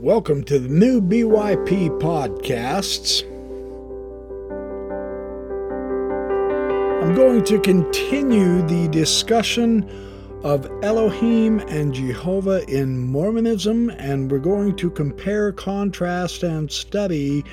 [0.00, 3.24] Welcome to the new BYP podcasts.
[7.02, 9.90] I'm going to continue the discussion
[10.44, 17.44] of Elohim and Jehovah in Mormonism, and we're going to compare, contrast, and study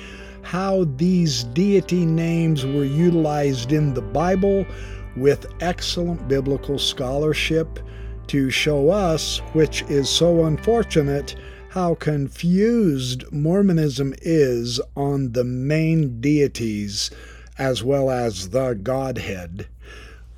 [0.42, 4.64] how these deity names were utilized in the Bible
[5.16, 7.80] with excellent biblical scholarship
[8.28, 11.34] to show us, which is so unfortunate,
[11.76, 17.10] how confused Mormonism is on the main deities
[17.58, 19.66] as well as the Godhead.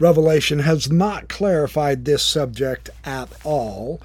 [0.00, 4.02] Revelation has not clarified this subject at all,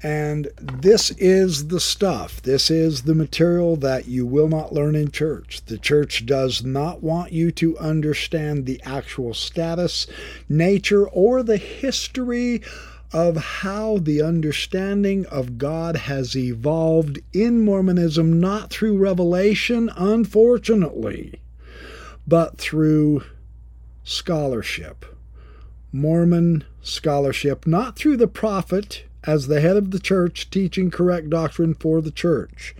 [0.00, 2.40] and this is the stuff.
[2.42, 5.64] This is the material that you will not learn in church.
[5.66, 10.06] The church does not want you to understand the actual status,
[10.48, 12.62] nature, or the history
[13.12, 21.40] of how the understanding of God has evolved in Mormonism, not through revelation, unfortunately,
[22.26, 23.22] but through
[24.04, 25.04] scholarship.
[25.92, 31.74] Mormon scholarship, not through the prophet as the head of the church teaching correct doctrine
[31.74, 32.74] for the church.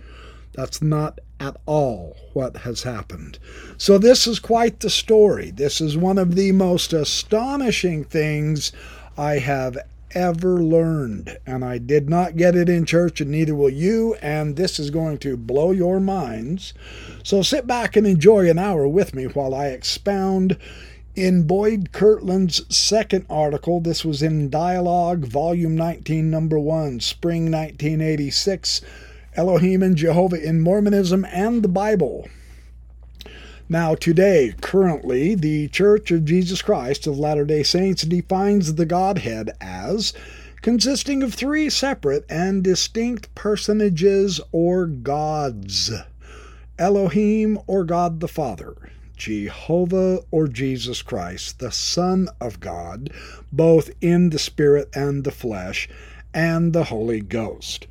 [0.53, 3.37] That's not at all what has happened.
[3.77, 5.51] So, this is quite the story.
[5.51, 8.71] This is one of the most astonishing things
[9.17, 9.77] I have
[10.17, 11.37] ever learned.
[11.45, 14.15] And I did not get it in church, and neither will you.
[14.15, 16.73] And this is going to blow your minds.
[17.23, 20.57] So sit back and enjoy an hour with me while I expound
[21.15, 23.79] in Boyd Kirkland's second article.
[23.79, 28.81] This was in Dialogue, Volume 19, Number 1, Spring 1986
[29.35, 32.27] Elohim and Jehovah in Mormonism and the Bible.
[33.69, 39.51] Now, today, currently, the Church of Jesus Christ of Latter day Saints defines the Godhead
[39.59, 40.13] as
[40.61, 45.91] consisting of three separate and distinct personages or gods
[46.79, 48.73] Elohim or God the Father,
[49.17, 53.09] Jehovah or Jesus Christ, the Son of God,
[53.51, 55.89] both in the Spirit and the flesh,
[56.33, 57.85] and the Holy Ghost.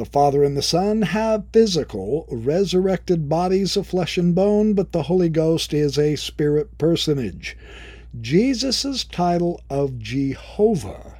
[0.00, 5.02] The Father and the Son have physical, resurrected bodies of flesh and bone, but the
[5.02, 7.54] Holy Ghost is a spirit personage.
[8.18, 11.18] Jesus' title of Jehovah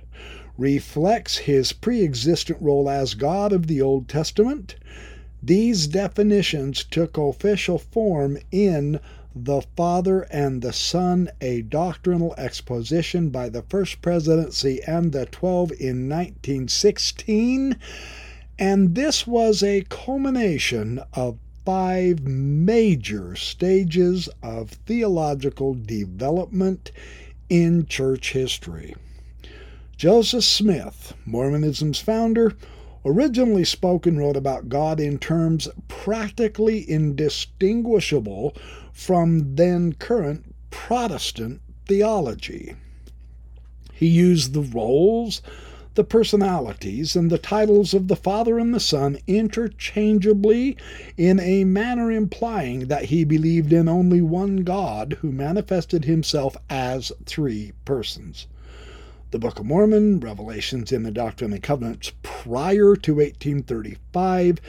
[0.56, 4.76] reflects his pre existent role as God of the Old Testament.
[5.42, 8.98] These definitions took official form in
[9.36, 15.70] the Father and the Son, a doctrinal exposition by the First Presidency and the Twelve
[15.72, 17.76] in 1916
[18.60, 26.90] and this was a culmination of five major stages of theological development
[27.48, 28.94] in church history.
[29.96, 32.54] Joseph Smith, Mormonism's founder,
[33.04, 38.54] originally spoke and wrote about God in terms practically indistinguishable
[38.92, 42.74] from then current Protestant theology.
[43.94, 45.40] He used the roles
[45.94, 50.76] the personalities and the titles of the Father and the Son interchangeably
[51.16, 57.10] in a manner implying that he believed in only one God who manifested himself as
[57.26, 58.46] three persons.
[59.32, 64.60] The Book of Mormon, Revelations in the Doctrine and Covenants prior to 1835,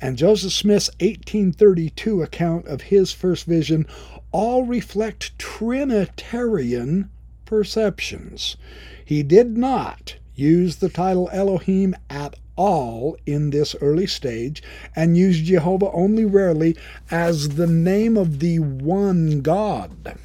[0.00, 3.86] and Joseph Smith's 1832 account of his first vision
[4.32, 7.10] all reflect Trinitarian
[7.44, 8.56] perceptions.
[9.04, 14.62] He did not use the title Elohim at all in this early stage
[14.96, 16.76] and use Jehovah only rarely
[17.10, 20.16] as the name of the one God.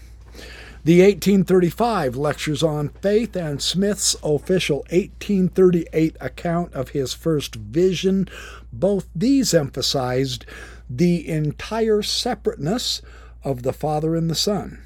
[0.83, 8.27] The 1835 Lectures on Faith and Smith's official 1838 account of his first vision,
[8.71, 10.45] both these emphasized
[10.87, 13.01] the entire separateness
[13.43, 14.83] of the Father and the Son.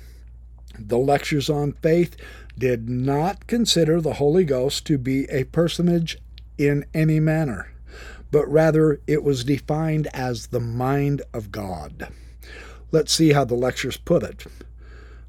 [0.78, 2.16] The Lectures on Faith
[2.59, 6.18] did not consider the Holy Ghost to be a personage
[6.57, 7.72] in any manner,
[8.31, 12.10] but rather it was defined as the mind of God.
[12.92, 14.45] Let's see how the lectures put it.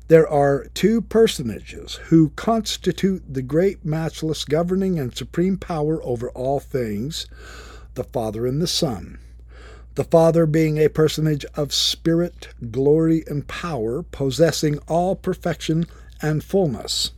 [0.09, 6.59] There are two personages who constitute the great, matchless, governing, and supreme power over all
[6.59, 7.27] things
[7.95, 9.19] the Father and the Son.
[9.95, 15.87] The Father being a personage of spirit, glory, and power, possessing all perfection
[16.21, 17.13] and fullness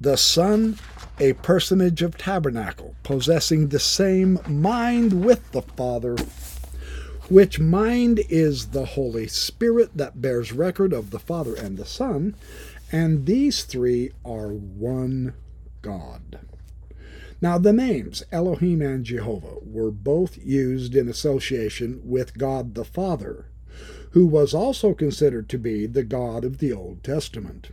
[0.00, 0.78] the Son,
[1.18, 6.16] a personage of tabernacle, possessing the same mind with the Father,
[7.28, 12.34] which mind is the Holy Spirit that bears record of the Father and the Son,
[12.90, 15.34] and these three are one
[15.80, 16.40] God.
[17.40, 23.46] Now, the names Elohim and Jehovah were both used in association with God the Father,
[24.10, 27.70] who was also considered to be the God of the Old Testament.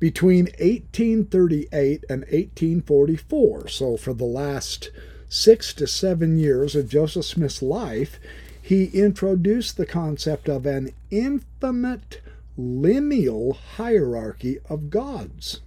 [0.00, 4.90] Between 1838 and 1844, so for the last
[5.28, 8.20] six to seven years of Joseph Smith's life,
[8.62, 12.20] he introduced the concept of an infinite
[12.56, 15.60] lineal hierarchy of gods.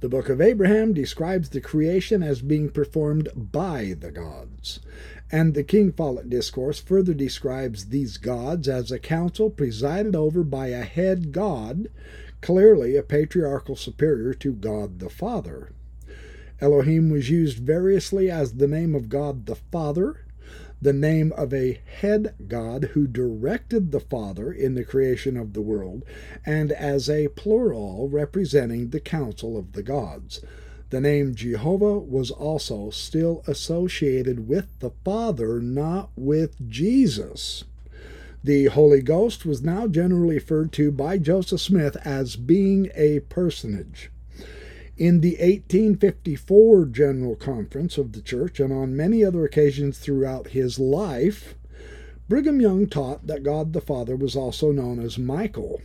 [0.00, 4.78] The book of Abraham describes the creation as being performed by the gods.
[5.32, 10.68] And the King Follett Discourse further describes these gods as a council presided over by
[10.68, 11.88] a head god,
[12.40, 15.72] clearly a patriarchal superior to God the Father.
[16.60, 20.24] Elohim was used variously as the name of God the Father,
[20.80, 25.62] the name of a head God who directed the Father in the creation of the
[25.62, 26.04] world,
[26.44, 30.40] and as a plural representing the council of the gods.
[30.90, 37.64] The name Jehovah was also still associated with the Father, not with Jesus.
[38.46, 44.12] The Holy Ghost was now generally referred to by Joseph Smith as being a personage.
[44.96, 50.78] In the 1854 General Conference of the Church and on many other occasions throughout his
[50.78, 51.56] life,
[52.28, 55.82] Brigham Young taught that God the Father was also known as Michael.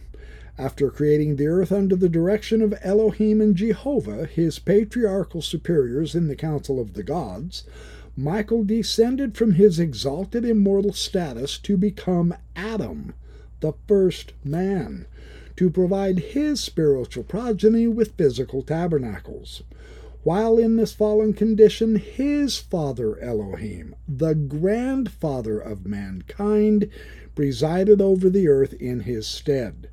[0.56, 6.28] After creating the earth under the direction of Elohim and Jehovah, his patriarchal superiors in
[6.28, 7.64] the Council of the Gods,
[8.18, 13.14] Michael descended from his exalted immortal status to become Adam,
[13.62, 15.06] the first man
[15.56, 19.64] to provide his spiritual progeny with physical tabernacles.
[20.24, 26.90] While in this fallen condition, his father Elohim, the grandfather of mankind,
[27.34, 29.90] presided over the earth in his stead.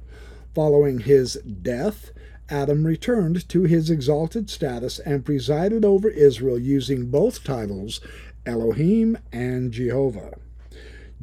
[0.55, 2.13] Following his death,
[2.51, 8.01] Adam returned to his exalted status and presided over Israel using both titles,
[8.47, 10.35] Elohim and Jehovah.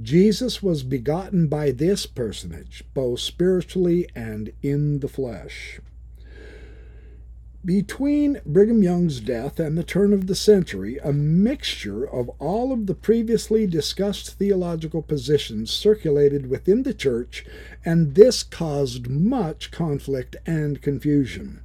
[0.02, 5.80] Jesus was begotten by this personage, both spiritually and in the flesh.
[7.66, 12.86] Between Brigham Young's death and the turn of the century, a mixture of all of
[12.86, 17.44] the previously discussed theological positions circulated within the church,
[17.84, 21.62] and this caused much conflict and confusion.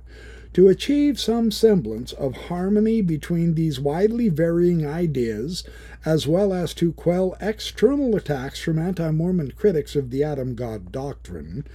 [0.54, 5.64] To achieve some semblance of harmony between these widely varying ideas,
[6.06, 10.92] as well as to quell external attacks from anti Mormon critics of the Adam God
[10.92, 11.66] doctrine,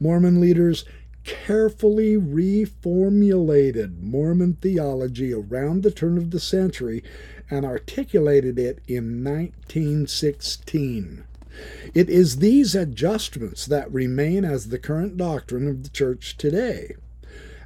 [0.00, 0.84] Mormon leaders
[1.28, 7.04] carefully reformulated Mormon theology around the turn of the century
[7.50, 11.24] and articulated it in 1916.
[11.92, 16.94] It is these adjustments that remain as the current doctrine of the Church today.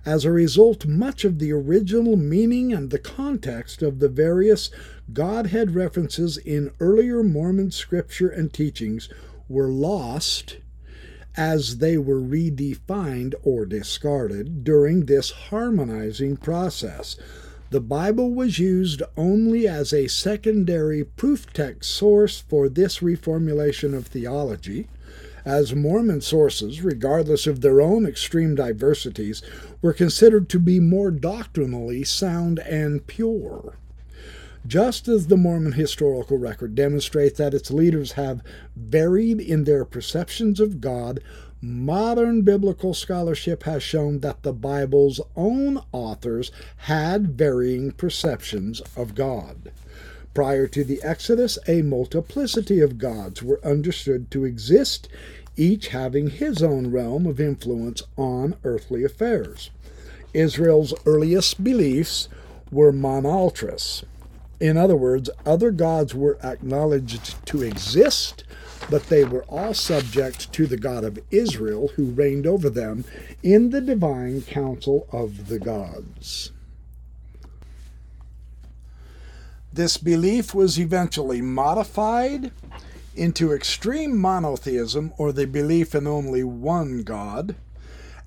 [0.05, 4.71] As a result, much of the original meaning and the context of the various
[5.13, 9.09] Godhead references in earlier Mormon scripture and teachings
[9.49, 10.57] were lost
[11.37, 17.17] as they were redefined or discarded during this harmonizing process.
[17.71, 24.07] The Bible was used only as a secondary proof text source for this reformulation of
[24.07, 24.89] theology
[25.45, 29.43] as Mormon sources, regardless of their own extreme diversities,
[29.81, 33.75] were considered to be more doctrinally sound and pure.
[34.67, 38.43] Just as the Mormon historical record demonstrates that its leaders have
[38.77, 41.21] varied in their perceptions of God,
[41.61, 49.73] modern biblical scholarship has shown that the Bible's own authors had varying perceptions of God.
[50.33, 55.09] Prior to the Exodus, a multiplicity of gods were understood to exist,
[55.57, 59.71] each having his own realm of influence on earthly affairs.
[60.33, 62.29] Israel's earliest beliefs
[62.71, 64.05] were monolatrous.
[64.63, 68.45] In other words, other gods were acknowledged to exist,
[68.89, 73.05] but they were all subject to the God of Israel, who reigned over them
[73.43, 76.53] in the divine council of the gods.
[79.73, 82.53] This belief was eventually modified
[83.17, 87.57] into extreme monotheism or the belief in only one God.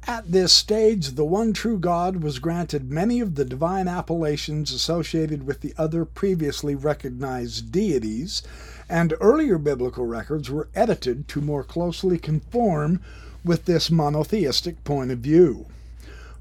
[0.08, 5.48] At this stage, the one true God was granted many of the divine appellations associated
[5.48, 8.44] with the other previously recognized deities,
[8.88, 13.02] and earlier biblical records were edited to more closely conform
[13.44, 15.66] with this monotheistic point of view.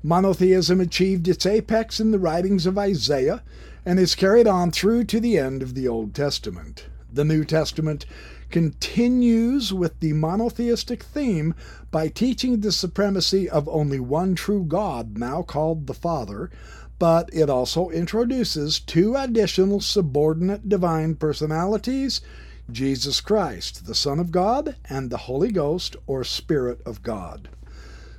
[0.03, 3.43] Monotheism achieved its apex in the writings of Isaiah
[3.87, 6.85] and is carried on through to the end of the Old Testament.
[7.11, 8.05] The New Testament
[8.55, 11.53] continues with the monotheistic theme
[11.91, 16.53] by teaching the supremacy of only one true God, now called the Father,
[17.01, 22.21] but it also introduces two additional subordinate divine personalities
[22.71, 27.49] Jesus Christ, the Son of God, and the Holy Ghost or Spirit of God.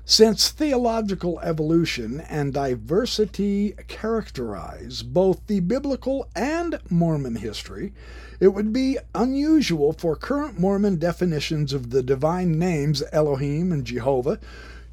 [0.07, 7.91] Since theological evolution and diversity characterize both the biblical and Mormon history,
[8.39, 14.39] it would be unusual for current Mormon definitions of the divine names Elohim and Jehovah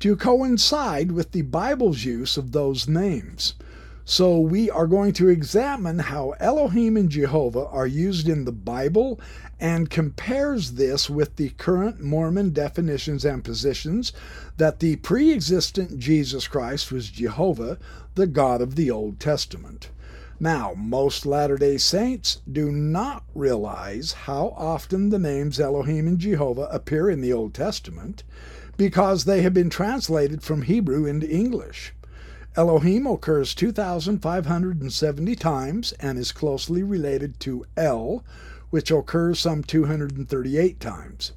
[0.00, 3.52] to coincide with the Bible's use of those names.
[4.04, 9.20] So we are going to examine how Elohim and Jehovah are used in the Bible
[9.60, 14.12] and compares this with the current Mormon definitions and positions
[14.56, 17.78] that the pre existent Jesus Christ was Jehovah,
[18.16, 19.90] the God of the Old Testament.
[20.40, 26.68] Now, most Latter day Saints do not realize how often the names Elohim and Jehovah
[26.72, 28.24] appear in the Old Testament
[28.76, 31.92] because they have been translated from Hebrew into English.
[32.54, 38.22] Elohim occurs 2,570 times and is closely related to El,
[38.68, 41.32] which occurs some 238 times.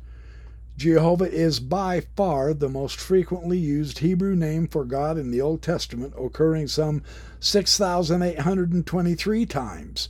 [0.75, 5.61] Jehovah is by far the most frequently used Hebrew name for God in the Old
[5.61, 7.01] Testament, occurring some
[7.39, 10.09] 6,823 times.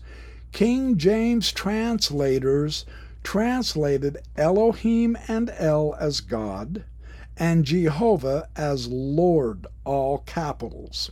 [0.52, 2.84] King James translators
[3.22, 6.84] translated Elohim and El as God,
[7.38, 11.12] and Jehovah as Lord, all capitals.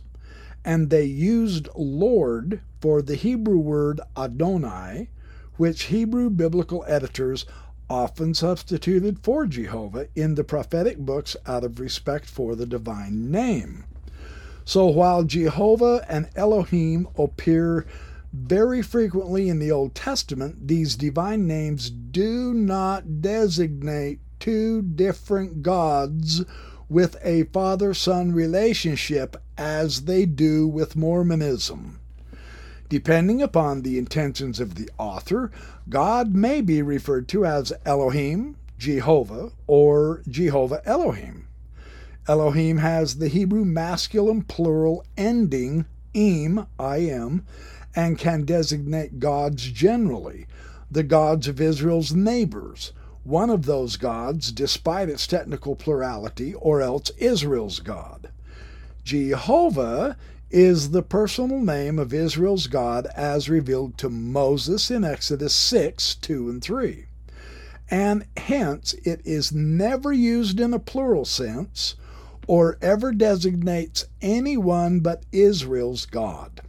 [0.64, 5.10] And they used Lord for the Hebrew word Adonai,
[5.56, 7.44] which Hebrew biblical editors
[7.90, 13.84] often substituted for Jehovah in the prophetic books out of respect for the divine name.
[14.64, 17.84] So while Jehovah and Elohim appear
[18.32, 26.44] very frequently in the Old Testament, these divine names do not designate two different gods
[26.90, 31.98] with a father son relationship as they do with Mormonism.
[32.90, 35.50] Depending upon the intentions of the author,
[35.88, 41.46] God may be referred to as Elohim, Jehovah, or Jehovah Elohim.
[42.28, 47.46] Elohim has the Hebrew masculine plural ending im, I am,
[47.96, 50.46] and can designate gods generally,
[50.90, 52.92] the gods of Israel's neighbors,
[53.24, 58.30] one of those gods, despite its technical plurality, or else Israel's God.
[59.02, 60.16] Jehovah
[60.50, 66.48] is the personal name of Israel's God as revealed to Moses in Exodus 6 2
[66.48, 67.06] and 3.
[67.90, 71.96] And hence it is never used in a plural sense
[72.46, 76.60] or ever designates anyone but Israel's God.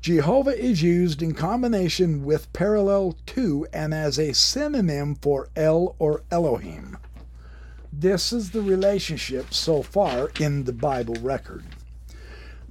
[0.00, 6.22] Jehovah is used in combination with parallel to and as a synonym for El or
[6.30, 6.96] Elohim.
[7.92, 11.66] This is the relationship so far in the Bible record.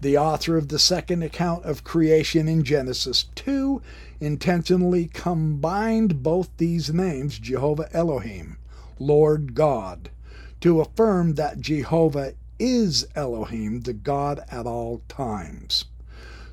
[0.02, 3.80] The author of the second account of creation in Genesis 2
[4.20, 8.58] intentionally combined both these names, Jehovah Elohim,
[8.98, 10.10] Lord God,
[10.62, 15.86] to affirm that Jehovah is Elohim, the God at all times.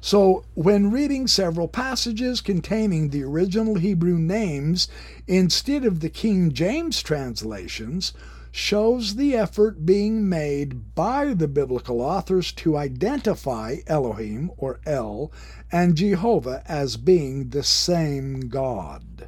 [0.06, 4.86] So, when reading several passages containing the original Hebrew names
[5.26, 8.12] instead of the King James translations,
[8.52, 15.32] shows the effort being made by the biblical authors to identify Elohim or El
[15.72, 19.26] and Jehovah as being the same God.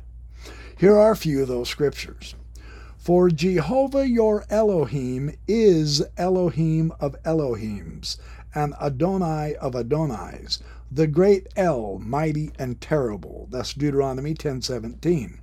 [0.79, 2.37] Here are a few of those scriptures.
[2.97, 8.17] For Jehovah your Elohim is Elohim of Elohims
[8.55, 10.59] and Adonai of Adonais,
[10.91, 13.47] the great El, mighty and terrible.
[13.51, 15.41] That's Deuteronomy 10:17.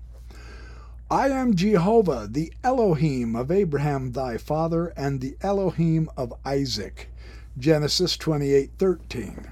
[1.11, 7.09] I am Jehovah, the Elohim of Abraham thy father, and the Elohim of Isaac.
[7.57, 9.49] Genesis 28:13.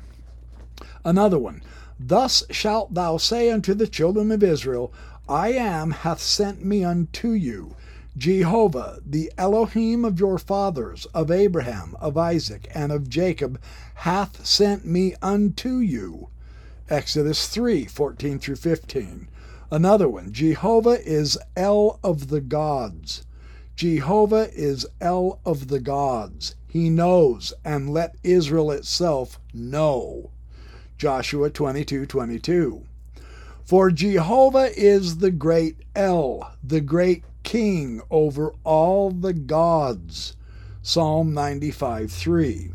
[1.05, 1.62] Another one.
[2.00, 4.91] Thus shalt thou say unto the children of Israel,
[5.29, 7.75] I am hath sent me unto you.
[8.15, 13.60] Jehovah, the Elohim of your fathers, of Abraham, of Isaac, and of Jacob,
[13.96, 16.27] hath sent me unto you.
[16.89, 19.27] Exodus 3 14 through 15.
[19.72, 23.24] Another one Jehovah is El of the gods.
[23.75, 26.53] Jehovah is El of the gods.
[26.67, 30.29] He knows, and let Israel itself know.
[31.00, 32.84] Joshua 22 22.
[33.65, 40.35] For Jehovah is the great El, the great king over all the gods.
[40.81, 42.71] Psalm 95 3.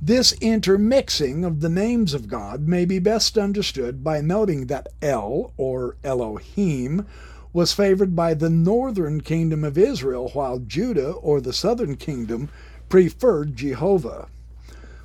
[0.00, 5.52] This intermixing of the names of God may be best understood by noting that El,
[5.56, 7.06] or Elohim,
[7.52, 12.50] was favored by the northern kingdom of Israel, while Judah, or the southern kingdom,
[12.88, 14.28] preferred Jehovah.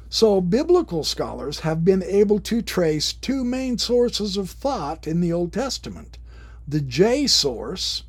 [0.10, 5.32] So, biblical scholars have been able to trace two main sources of thought in the
[5.32, 6.18] Old Testament
[6.68, 8.04] the J source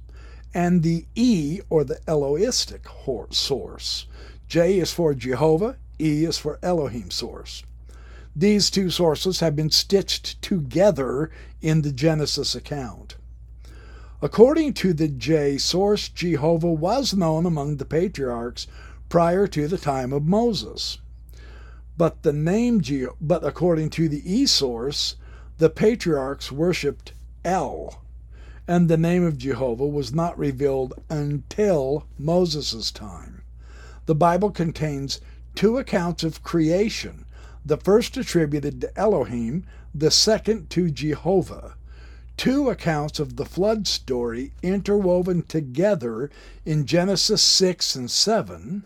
[0.54, 2.86] and the E or the Elohistic
[3.32, 4.06] source.
[4.48, 7.62] J is for Jehovah, E is for Elohim source.
[8.34, 11.30] These two sources have been stitched together
[11.60, 13.16] in the Genesis account.
[14.20, 18.66] According to the J source, Jehovah was known among the patriarchs
[19.08, 20.98] prior to the time of Moses.
[21.96, 25.16] But the name Je- but according to the E source,
[25.58, 27.12] the patriarchs worshipped
[27.44, 28.01] El,
[28.66, 33.42] and the name of Jehovah was not revealed until Moses' time.
[34.06, 35.20] The Bible contains
[35.54, 37.24] two accounts of creation
[37.64, 39.64] the first attributed to Elohim,
[39.94, 41.76] the second to Jehovah.
[42.36, 46.30] Two accounts of the flood story interwoven together
[46.64, 48.84] in Genesis 6 and 7,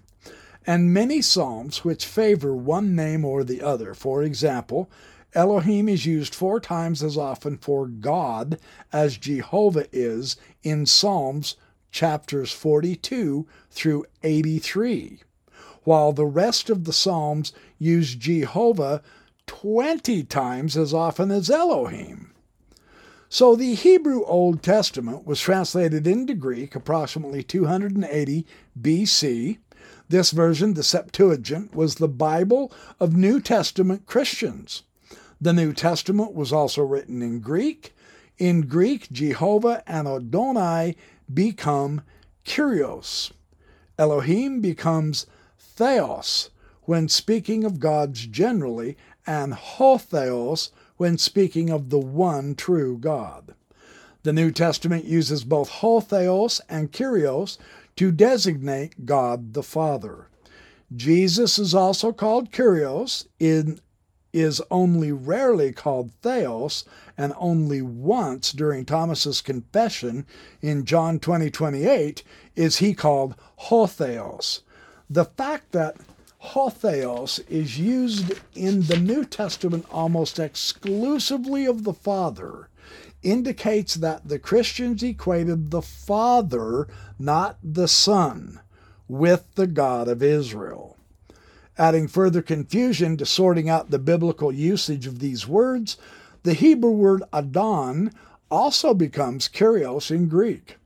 [0.67, 3.95] and many Psalms which favor one name or the other.
[3.95, 4.91] For example,
[5.35, 8.59] Elohim is used four times as often for God
[8.93, 11.57] as Jehovah is in Psalms
[11.91, 15.21] chapters 42 through 83
[15.87, 19.03] while the rest of the Psalms use Jehovah
[19.47, 22.33] 20 times as often as Elohim.
[23.29, 28.47] So the Hebrew Old Testament was translated into Greek approximately 280
[28.81, 29.59] BC.
[30.09, 34.83] This version, the Septuagint, was the Bible of New Testament Christians.
[35.41, 37.95] The New Testament was also written in Greek.
[38.39, 40.97] In Greek, Jehovah and Adonai
[41.33, 42.03] become
[42.45, 43.33] Kyrios.
[43.99, 45.27] Elohim becomes
[45.59, 46.51] theos
[46.83, 53.55] when speaking of gods generally, and ho theos when speaking of the one true God.
[54.23, 57.59] The New Testament uses both ho theos and kyrios
[57.97, 60.29] to designate God the Father.
[60.95, 63.81] Jesus is also called kyrios, in,
[64.37, 66.85] is only rarely called theos,
[67.17, 70.27] and only once during Thomas's confession
[70.61, 72.23] in John 20, 28
[72.55, 74.61] is he called ho theos.
[75.09, 75.97] The fact that
[76.39, 82.69] ho theos is used in the New Testament almost exclusively of the Father
[83.23, 86.87] indicates that the Christians equated the Father,
[87.19, 88.61] not the Son,
[89.09, 90.86] with the God of Israel.
[91.79, 95.99] Adding further confusion to sorting out the biblical usage of these words,
[96.43, 98.13] the Hebrew word Adon
[98.51, 100.77] also becomes Kyrios in Greek.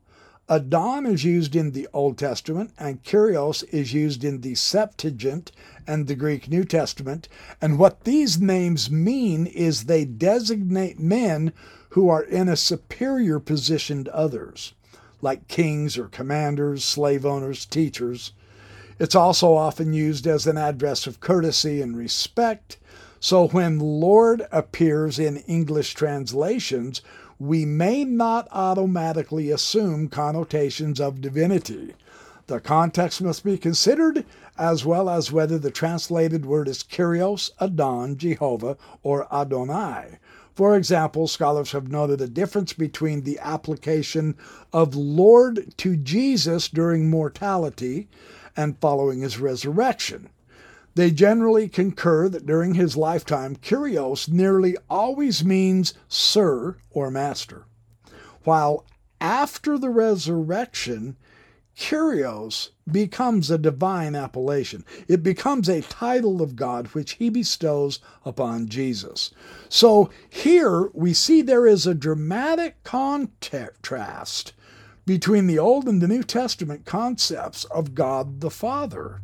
[0.48, 5.53] Adon is used in the Old Testament, and Kyrios is used in the Septuagint
[5.87, 7.29] and the Greek New Testament.
[7.61, 11.53] And what these names mean is they designate men
[11.90, 14.72] who are in a superior position to others,
[15.22, 18.33] like kings or commanders, slave owners, teachers.
[19.00, 22.76] It's also often used as an address of courtesy and respect.
[23.18, 27.00] So when Lord appears in English translations,
[27.38, 31.94] we may not automatically assume connotations of divinity.
[32.46, 34.26] The context must be considered,
[34.58, 40.18] as well as whether the translated word is Kyrios, Adon, Jehovah, or Adonai.
[40.54, 44.36] For example, scholars have noted a difference between the application
[44.74, 48.08] of Lord to Jesus during mortality
[48.56, 50.30] and following his resurrection.
[50.94, 57.64] They generally concur that during his lifetime, Kyrios nearly always means sir or master,
[58.42, 58.84] while
[59.20, 61.16] after the resurrection,
[61.76, 64.84] Kyrios becomes a divine appellation.
[65.08, 69.30] It becomes a title of God which he bestows upon Jesus.
[69.68, 74.52] So here we see there is a dramatic contrast
[75.10, 79.22] between the Old and the New Testament concepts of God the Father.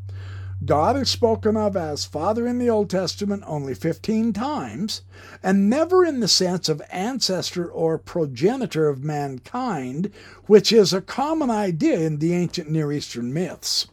[0.65, 5.03] God is spoken of as Father in the Old Testament only 15 times,
[5.45, 10.11] and never in the sense of ancestor or progenitor of mankind,
[10.47, 13.87] which is a common idea in the ancient Near Eastern myths.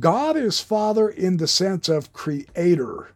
[0.00, 3.12] God is Father in the sense of creator,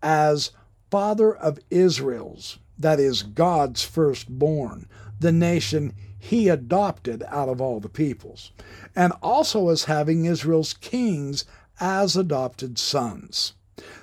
[0.00, 0.52] as
[0.88, 4.86] Father of Israel's, that is, God's firstborn,
[5.18, 8.52] the nation he adopted out of all the peoples,
[8.94, 11.44] and also as having Israel's kings
[11.80, 13.54] as adopted sons.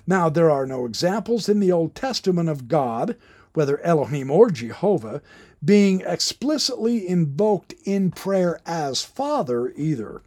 [0.08, 3.16] Now, there are no examples in the Old Testament of God,
[3.54, 5.22] whether Elohim or Jehovah,
[5.64, 10.22] being explicitly invoked in prayer as Father either.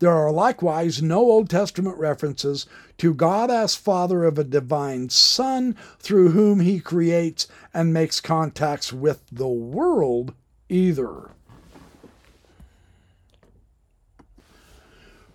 [0.00, 2.66] There are likewise no Old Testament references
[2.98, 8.92] to God as Father of a divine Son through whom he creates and makes contacts
[8.92, 10.34] with the world
[10.72, 11.30] either.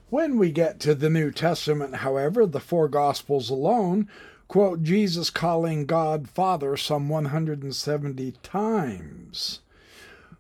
[0.10, 4.10] When we get to the New Testament, however, the four Gospels alone
[4.48, 9.60] quote Jesus calling God Father some 170 times.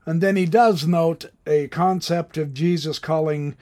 [0.06, 3.58] And then he does note a concept of Jesus calling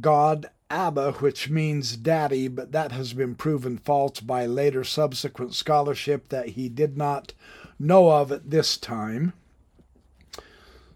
[0.00, 6.30] God Abba, which means daddy, but that has been proven false by later subsequent scholarship
[6.30, 7.34] that he did not
[7.78, 9.34] know of at this time.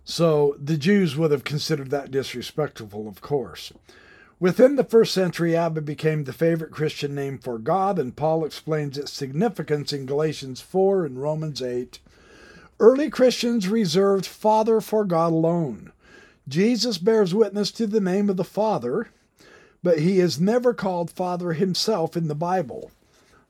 [0.04, 3.72] So the Jews would have considered that disrespectful, of course.
[4.38, 8.98] Within the first century, Abba became the favorite Christian name for God, and Paul explains
[8.98, 11.98] its significance in Galatians 4 and Romans 8.
[12.78, 15.92] Early Christians reserved Father for God alone.
[16.46, 19.08] Jesus bears witness to the name of the Father,
[19.82, 22.90] but he is never called Father himself in the Bible.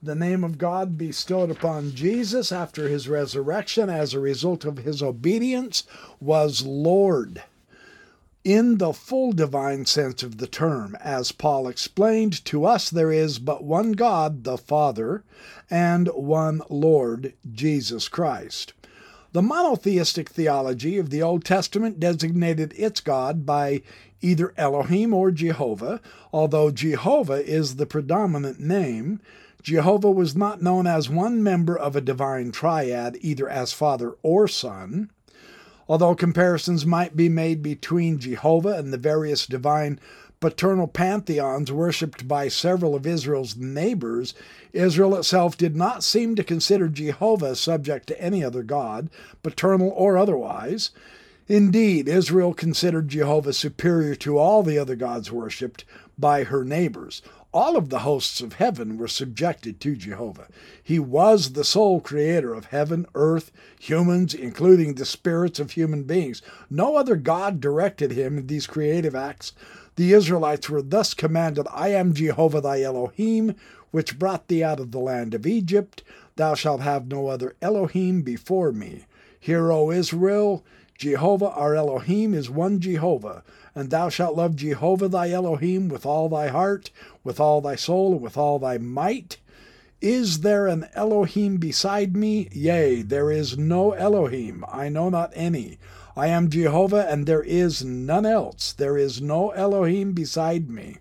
[0.04, 5.02] The name of God bestowed upon Jesus after his resurrection as a result of his
[5.02, 5.84] obedience
[6.20, 7.42] was Lord
[8.44, 10.94] in the full divine sense of the term.
[11.00, 15.24] As Paul explained, to us there is but one God, the Father,
[15.70, 18.74] and one Lord, Jesus Christ.
[19.32, 23.80] The monotheistic theology of the Old Testament designated its God by
[24.20, 29.22] either Elohim or Jehovah, although Jehovah is the predominant name.
[29.64, 34.46] Jehovah was not known as one member of a divine triad, either as Father or
[34.46, 35.10] Son.
[35.88, 39.98] Although comparisons might be made between Jehovah and the various divine
[40.38, 44.34] paternal pantheons worshipped by several of Israel's neighbors,
[44.74, 49.08] Israel itself did not seem to consider Jehovah subject to any other god,
[49.42, 50.90] paternal or otherwise.
[51.48, 55.86] Indeed, Israel considered Jehovah superior to all the other gods worshipped
[56.18, 57.22] by her neighbors,
[57.54, 60.48] all of the hosts of heaven were subjected to Jehovah.
[60.82, 66.42] He was the sole creator of heaven, earth, humans, including the spirits of human beings.
[66.68, 69.52] No other God directed him in these creative acts.
[69.94, 73.54] The Israelites were thus commanded I am Jehovah thy Elohim,
[73.92, 76.02] which brought thee out of the land of Egypt.
[76.34, 79.04] Thou shalt have no other Elohim before me.
[79.44, 80.64] Hear, O Israel,
[80.96, 83.42] Jehovah our Elohim is one Jehovah
[83.74, 86.90] and thou shalt love Jehovah thy Elohim with all thy heart,
[87.24, 89.38] with all thy soul, and with all thy might.
[90.00, 92.48] Is there an Elohim beside me?
[92.52, 95.78] Yea, there is no Elohim, I know not any.
[96.16, 98.72] I am Jehovah, and there is none else.
[98.72, 100.98] There is no Elohim beside me.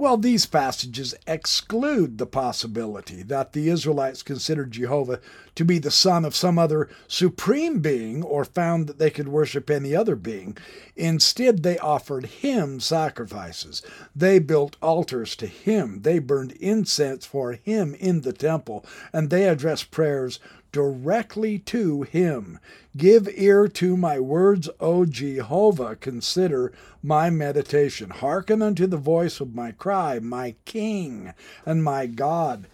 [0.00, 5.20] Well, these passages exclude the possibility that the Israelites considered Jehovah
[5.56, 9.68] to be the son of some other supreme being or found that they could worship
[9.68, 10.56] any other being.
[10.96, 13.82] Instead, they offered him sacrifices.
[14.16, 16.00] They built altars to him.
[16.00, 20.40] They burned incense for him in the temple, and they addressed prayers
[20.72, 22.58] directly to him.
[22.96, 25.96] Give ear to my words, O Jehovah.
[25.96, 28.10] Consider my meditation.
[28.10, 31.32] Hearken unto the voice of my cry, my King
[31.64, 32.66] and my God.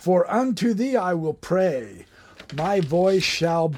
[0.00, 2.06] For unto thee I will pray.
[2.54, 3.74] My voice shall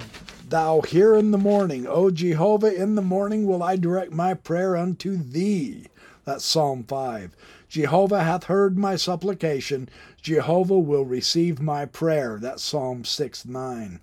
[0.48, 1.86] thou hear in the morning.
[1.86, 5.86] O Jehovah, in the morning will I direct my prayer unto thee.
[6.24, 7.34] That's Psalm 5.
[7.72, 9.88] Jehovah hath heard my supplication.
[10.20, 12.38] Jehovah will receive my prayer.
[12.38, 13.98] That's Psalm 6 9.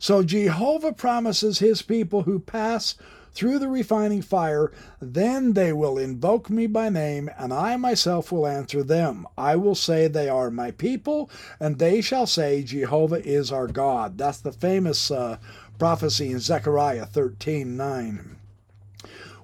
[0.00, 2.96] So Jehovah promises his people who pass
[3.32, 8.48] through the refining fire, then they will invoke me by name, and I myself will
[8.48, 9.28] answer them.
[9.38, 14.18] I will say they are my people, and they shall say, Jehovah is our God.
[14.18, 15.38] That's the famous uh,
[15.78, 18.38] prophecy in Zechariah 13 9.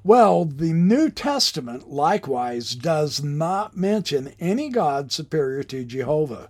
[0.02, 6.48] Well, the New Testament likewise does not mention any God superior to Jehovah.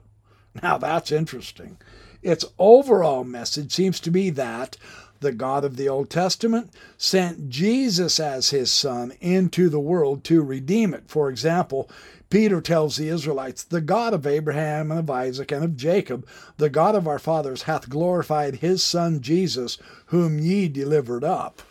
[0.62, 1.76] Now that's interesting.
[2.22, 4.76] Its overall message seems to be that
[5.18, 10.42] the God of the Old Testament sent Jesus as his son into the world to
[10.42, 11.04] redeem it.
[11.08, 11.90] For example,
[12.30, 16.24] Peter tells the Israelites, The God of Abraham and of Isaac and of Jacob,
[16.56, 21.62] the God of our fathers, hath glorified his son Jesus, whom ye delivered up.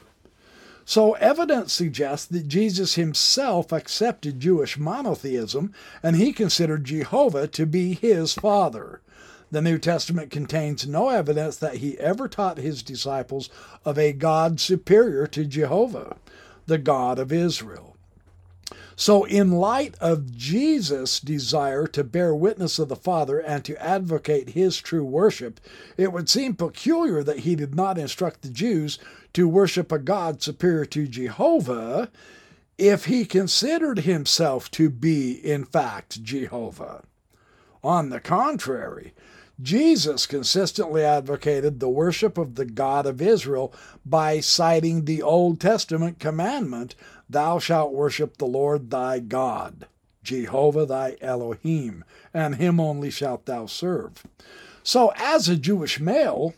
[0.89, 5.71] So evidence suggests that Jesus himself accepted Jewish monotheism
[6.01, 8.99] and he considered Jehovah to be his father.
[9.51, 13.51] The New Testament contains no evidence that he ever taught his disciples
[13.85, 16.17] of a God superior to Jehovah,
[16.65, 17.95] the God of Israel.
[18.95, 24.49] So, in light of Jesus' desire to bear witness of the Father and to advocate
[24.49, 25.61] his true worship,
[25.97, 28.97] it would seem peculiar that he did not instruct the Jews
[29.33, 32.09] to worship a God superior to Jehovah
[32.77, 37.03] if he considered himself to be, in fact, Jehovah.
[37.83, 39.13] On the contrary,
[39.61, 43.73] Jesus consistently advocated the worship of the God of Israel
[44.05, 46.95] by citing the Old Testament commandment
[47.29, 49.85] Thou shalt worship the Lord thy God,
[50.23, 54.25] Jehovah thy Elohim, and him only shalt thou serve.
[54.81, 56.53] So, as a Jewish male,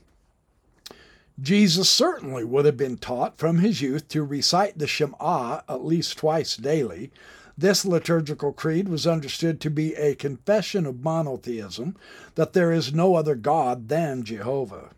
[1.40, 6.18] Jesus certainly would have been taught from his youth to recite the Shema at least
[6.18, 7.12] twice daily.
[7.58, 11.96] This liturgical creed was understood to be a confession of monotheism,
[12.36, 14.90] that there is no other God than Jehovah.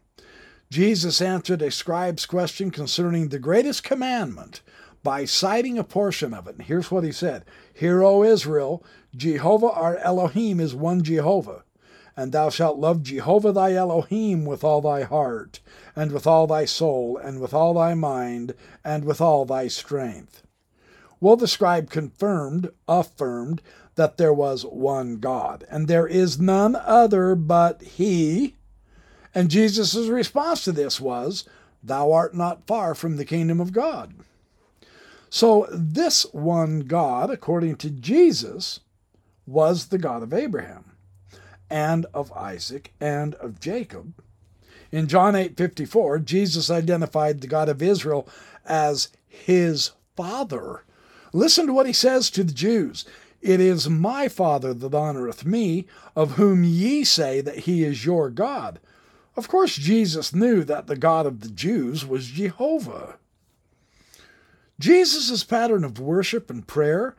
[0.69, 4.61] Jesus answered a scribe's question concerning the greatest commandment
[5.03, 6.55] by citing a portion of it.
[6.55, 8.83] And here's what he said Hear, O Israel,
[9.15, 11.63] Jehovah our Elohim is one Jehovah.
[12.15, 15.59] And thou shalt love Jehovah thy Elohim with all thy heart,
[15.95, 20.43] and with all thy soul, and with all thy mind, and with all thy strength.
[21.19, 23.61] Well, the scribe confirmed, affirmed,
[23.95, 28.55] that there was one God, and there is none other but He.
[29.33, 31.45] And Jesus' response to this was,
[31.81, 34.13] Thou art not far from the kingdom of God.
[35.29, 38.81] So, this one God, according to Jesus,
[39.47, 40.92] was the God of Abraham
[41.73, 44.13] and of Isaac and of Jacob.
[44.91, 48.29] In John 8:54, Jesus identified the God of Israel
[48.63, 50.83] as his father.
[51.33, 53.05] Listen to what he says to the Jews.
[53.41, 58.29] It is my Father that honoreth me, of whom ye say that he is your
[58.29, 58.79] God.
[59.35, 63.17] Of course, Jesus knew that the God of the Jews was Jehovah.
[64.79, 67.15] Jesus' pattern of worship and prayer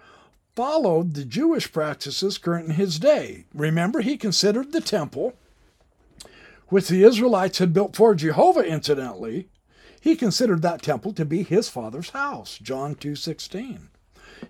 [0.54, 3.44] followed the Jewish practices current in his day.
[3.52, 5.34] Remember, he considered the temple,
[6.68, 9.48] which the Israelites had built for Jehovah, incidentally,
[10.00, 13.88] he considered that temple to be his father's house, John 2:16.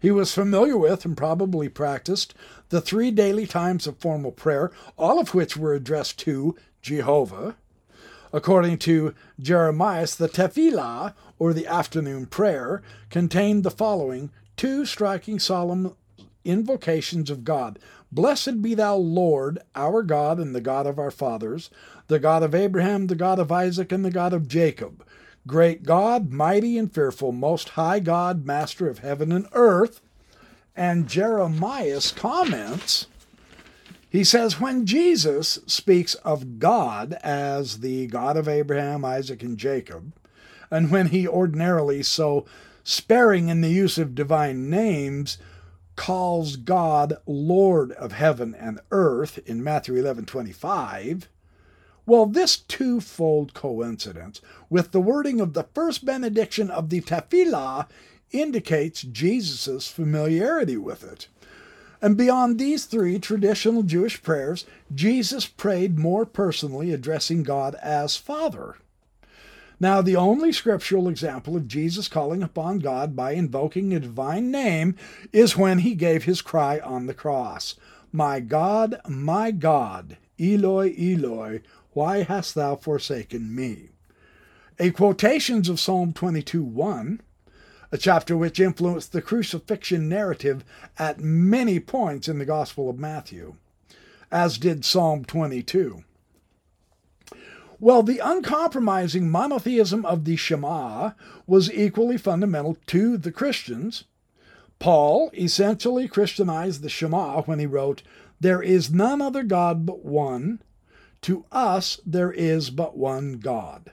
[0.01, 2.35] He was familiar with and probably practiced
[2.71, 7.55] the three daily times of formal prayer, all of which were addressed to Jehovah.
[8.33, 15.95] According to Jeremiah, the tefillah, or the afternoon prayer, contained the following two striking solemn
[16.45, 17.79] invocations of God.
[18.13, 21.71] Blessed be thou, Lord, our God and the God of our fathers,
[22.07, 25.05] the God of Abraham, the God of Isaac, and the God of Jacob.
[25.47, 30.01] Great God, mighty and fearful, most high God, master of heaven and earth.
[30.77, 33.07] And Jeremiah's comments,
[34.09, 40.13] he says, when Jesus speaks of God as the God of Abraham, Isaac, and Jacob,
[40.71, 42.47] and when he ordinarily so
[42.85, 45.39] sparing in the use of divine names,
[45.97, 51.29] calls God Lord of heaven and earth in Matthew 11:25,
[52.07, 57.87] well, this twofold coincidence with the wording of the first benediction of the Tefillah
[58.31, 61.29] indicates Jesus' familiarity with it.
[62.03, 68.77] And beyond these three traditional Jewish prayers, Jesus prayed more personally, addressing God as Father.
[69.81, 74.95] Now, the only scriptural example of Jesus calling upon God by invoking a divine name
[75.33, 77.75] is when he gave his cry on the cross
[78.13, 81.61] My God, my God, Eloi, Eloi,
[81.93, 83.91] why hast thou forsaken me?
[84.79, 87.21] A quotations of Psalm 22 1,
[87.93, 90.65] a chapter which influenced the crucifixion narrative
[90.99, 93.55] at many points in the Gospel of Matthew,
[94.31, 96.03] as did Psalm 22.
[97.85, 101.11] Well, the uncompromising monotheism of the Shema
[101.47, 104.05] was equally fundamental to the Christians.
[104.79, 108.03] Paul essentially Christianized the Shema when he wrote,
[108.41, 110.63] There is none other God but one.
[111.21, 113.93] To us there is but one God.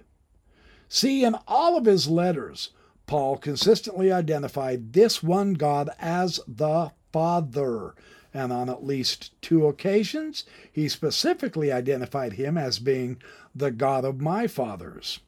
[0.88, 2.70] See, in all of his letters,
[3.08, 7.94] Paul consistently identified this one God as the Father,
[8.34, 13.22] and on at least two occasions, he specifically identified him as being
[13.56, 15.20] the God of my fathers.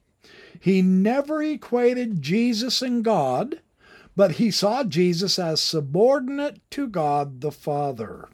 [0.60, 3.60] He never equated Jesus and God,
[4.16, 8.30] but he saw Jesus as subordinate to God the Father.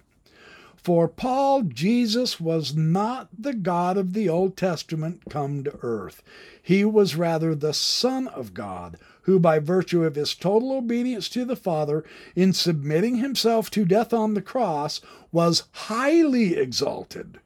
[0.76, 6.24] For Paul, Jesus was not the God of the Old Testament come to earth.
[6.62, 11.44] He was rather the Son of God, who, by virtue of his total obedience to
[11.44, 17.40] the Father in submitting himself to death on the cross, was highly exalted.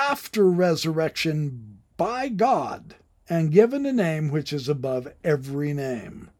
[0.00, 2.94] After resurrection by God
[3.28, 6.30] and given a name which is above every name.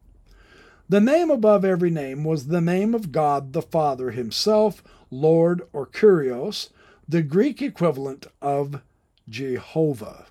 [0.87, 5.85] The name above every name was the name of God the Father Himself, Lord or
[5.85, 6.69] Kyrios,
[7.05, 8.81] the Greek equivalent of
[9.27, 10.27] Jehovah.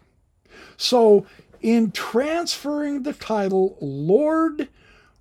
[0.79, 1.27] So,
[1.61, 4.69] in transferring the title Lord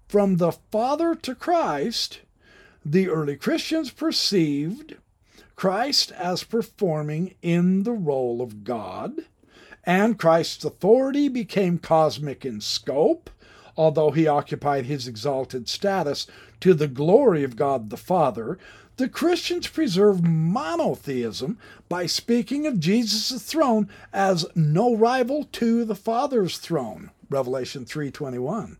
[0.07, 2.21] from the Father to Christ,
[2.85, 4.95] the early Christians perceived
[5.57, 9.25] Christ as performing in the role of God
[9.83, 13.31] and Christ's authority became cosmic in scope,
[13.75, 16.27] although he occupied his exalted status
[16.59, 18.59] to the glory of God the Father,
[18.97, 21.57] the Christians preserve monotheism
[21.89, 27.09] by speaking of Jesus' throne as no rival to the Father's throne.
[27.31, 28.77] Revelation 3:21.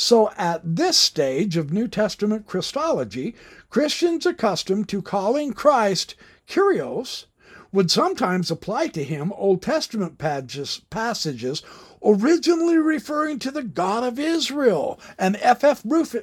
[0.00, 3.34] So at this stage of New Testament Christology,
[3.68, 6.14] Christians accustomed to calling Christ
[6.48, 7.24] Kyrios
[7.72, 11.62] would sometimes apply to him Old Testament passages
[12.00, 15.00] originally referring to the God of Israel.
[15.18, 15.82] And F.F.
[15.82, 16.14] Bruce,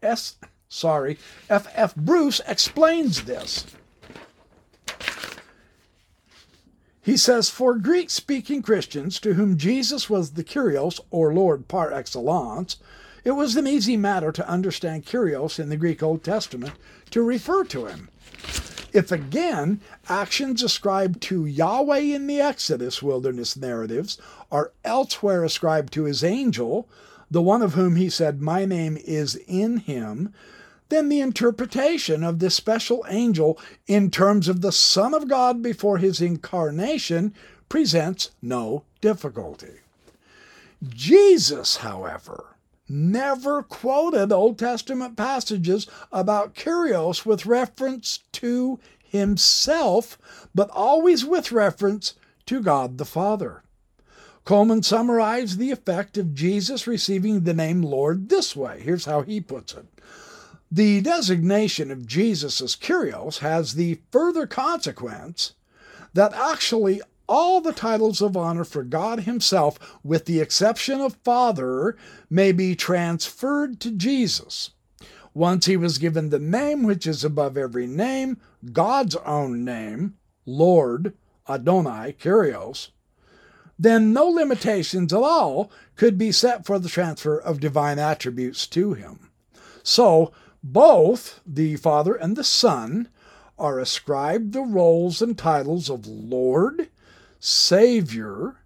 [0.00, 0.36] S,
[1.50, 1.96] F.F.
[1.96, 3.66] Bruce explains this.
[7.02, 11.92] He says, For Greek speaking Christians to whom Jesus was the Kyrios, or Lord par
[11.92, 12.76] excellence,
[13.24, 16.74] it was an easy matter to understand Kyrios in the Greek Old Testament
[17.10, 18.08] to refer to him.
[18.92, 24.18] If again actions ascribed to Yahweh in the Exodus wilderness narratives
[24.50, 26.88] are elsewhere ascribed to his angel,
[27.30, 30.32] the one of whom he said, My name is in him,
[30.88, 35.98] then the interpretation of this special angel in terms of the Son of God before
[35.98, 37.34] his incarnation
[37.68, 39.80] presents no difficulty.
[40.88, 42.56] Jesus, however,
[42.88, 50.18] never quoted Old Testament passages about Kyrios with reference to himself,
[50.54, 52.14] but always with reference
[52.46, 53.62] to God the Father.
[54.44, 58.80] Cullmann summarized the effect of Jesus receiving the name Lord this way.
[58.80, 59.86] Here's how he puts it.
[60.70, 65.52] The designation of Jesus as Kyrios has the further consequence
[66.14, 71.96] that actually all the titles of honor for God Himself, with the exception of Father,
[72.30, 74.70] may be transferred to Jesus.
[75.34, 78.38] Once he was given the name which is above every name,
[78.72, 80.14] God's own name,
[80.46, 81.14] Lord,
[81.48, 82.88] Adonai, Kyrios,
[83.78, 88.94] then no limitations at all could be set for the transfer of divine attributes to
[88.94, 89.30] him.
[89.84, 93.08] So, both the Father and the Son
[93.58, 96.88] are ascribed the roles and titles of Lord,
[97.40, 98.56] Savior,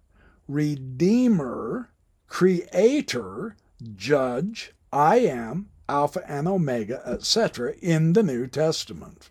[0.47, 1.89] Redeemer,
[2.27, 3.55] Creator,
[3.95, 9.29] Judge, I am, Alpha and Omega, etc., in the New Testament.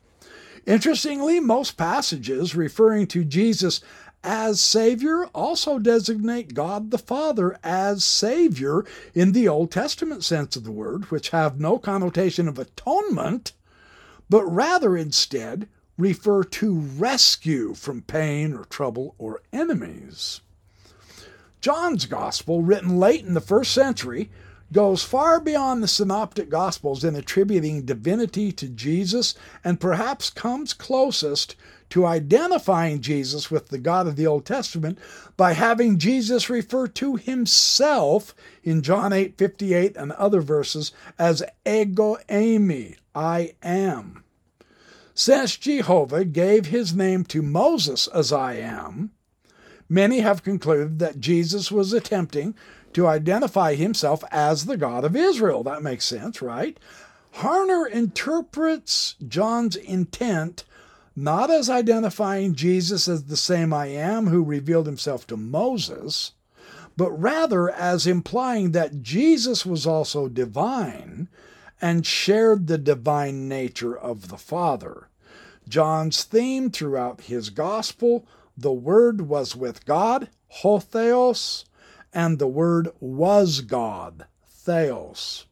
[0.67, 3.81] Interestingly, most passages referring to Jesus
[4.25, 10.63] as Savior also designate God the Father as Savior in the Old Testament sense of
[10.63, 13.53] the word, which have no connotation of atonement,
[14.31, 20.41] but rather instead refer to rescue from pain or trouble or enemies.
[21.61, 24.31] John's Gospel, written late in the first century,
[24.73, 31.55] goes far beyond the synoptic gospels in attributing divinity to Jesus and perhaps comes closest
[31.91, 34.99] to identifying Jesus with the God of the Old Testament
[35.37, 42.97] by having Jesus refer to himself in John 8:58 and other verses as ego eimi,
[43.15, 44.25] I am.
[45.15, 49.11] Since Jehovah gave his name to Moses as I am,
[49.89, 52.55] many have concluded that Jesus was attempting
[52.95, 55.63] to identify himself as the God of Israel.
[55.63, 56.79] That makes sense, right?
[57.37, 60.65] Harner interprets John's intent
[61.15, 66.33] not as identifying Jesus as the same I am who revealed himself to Moses,
[66.97, 71.29] but rather as implying that Jesus was also divine
[71.83, 75.09] and shared the divine nature of the Father.
[75.69, 78.25] John's theme throughout his gospel
[78.57, 81.65] the Word was with God, ho theos,
[82.13, 85.47] and the Word was God, theos.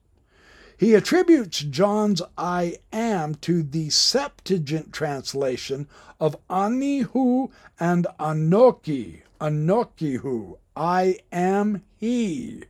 [0.76, 5.88] He attributes John's I am to the Septuagint translation
[6.20, 12.64] of Anihu and Anoki, Anokihu, I am He,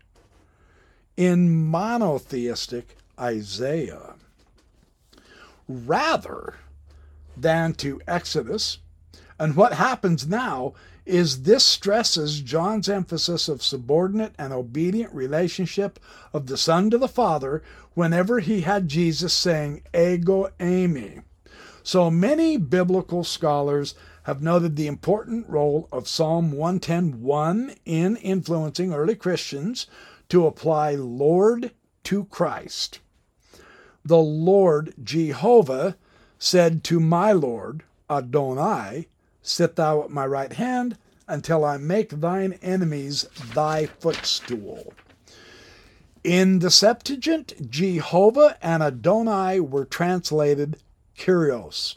[1.16, 4.14] in monotheistic Isaiah.
[5.68, 6.54] Rather
[7.36, 8.78] than to Exodus,
[9.38, 10.74] and what happens now
[11.06, 15.98] is this stresses John's emphasis of subordinate and obedient relationship
[16.32, 17.62] of the Son to the Father
[17.94, 21.22] whenever he had Jesus saying, Ego eimi.
[21.82, 23.94] So many biblical scholars
[24.24, 29.86] have noted the important role of Psalm 110.1 in influencing early Christians
[30.28, 31.72] to apply Lord
[32.04, 33.00] to Christ.
[34.04, 35.96] The Lord Jehovah
[36.38, 39.06] said to my Lord, Adonai,
[39.42, 40.96] Sit thou at my right hand
[41.28, 44.92] until I make thine enemies thy footstool.
[46.24, 50.76] In the Septuagint, Jehovah and Adonai were translated
[51.16, 51.96] Kyrios.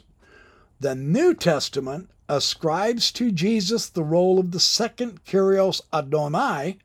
[0.80, 6.78] The New Testament ascribes to Jesus the role of the second Kyrios Adonai,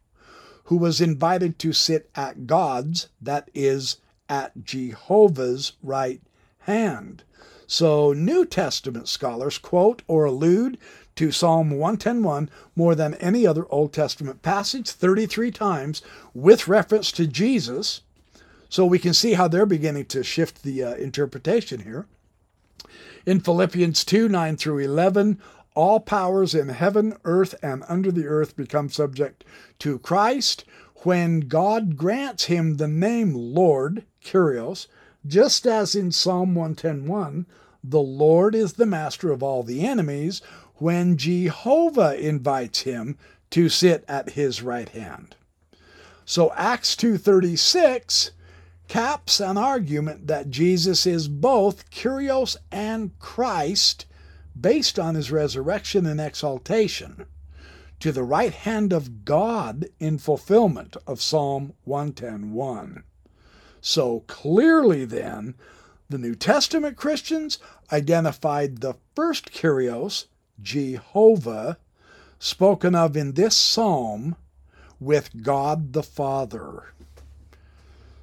[0.66, 3.98] who was invited to sit at God's, that is,
[4.30, 6.22] at Jehovah's right
[6.60, 7.24] hand.
[7.68, 10.78] So, New Testament scholars quote or allude
[11.20, 16.02] to Psalm 110:1 more than any other Old Testament passage 33 times
[16.34, 18.02] with reference to Jesus.
[18.70, 22.06] So we can see how they're beginning to shift the uh, interpretation here.
[23.26, 25.40] In Philippians 2 9 through 11,
[25.76, 29.44] all powers in heaven, earth, and under the earth become subject
[29.80, 30.64] to Christ
[31.04, 34.88] when God grants him the name Lord, Kyrios,
[35.26, 37.46] just as in Psalm 110:1,
[37.84, 40.42] the Lord is the master of all the enemies
[40.76, 43.18] when Jehovah invites him
[43.52, 45.36] to sit at his right hand.
[46.26, 48.32] So Acts 2:36
[48.88, 54.06] caps an argument that Jesus is both Kyrios and Christ
[54.60, 57.26] based on his resurrection and exaltation
[58.00, 63.04] to the right hand of God in fulfillment of Psalm 110:1.
[63.82, 65.56] So clearly then,
[66.10, 67.60] the New Testament Christians
[67.92, 70.26] identified the first Kyrios,
[70.62, 71.78] Jehovah,
[72.40, 74.36] spoken of in this psalm
[75.00, 76.94] with God the Father.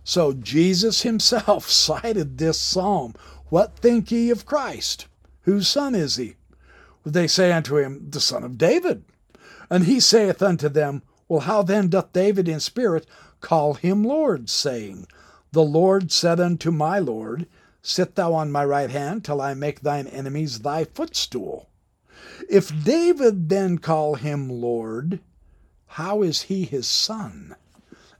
[0.04, 3.14] So Jesus himself cited this psalm.
[3.48, 5.06] What think ye of Christ?
[5.42, 6.36] Whose son is he?
[7.04, 9.04] They say unto him, The son of David.
[9.70, 13.06] And he saith unto them, Well, how then doth David in spirit
[13.40, 15.06] call him Lord, saying,
[15.56, 17.46] The Lord said unto my Lord,
[17.80, 21.70] Sit thou on my right hand till I make thine enemies thy footstool.
[22.50, 25.18] If David then call him Lord,
[25.86, 27.56] how is he his son?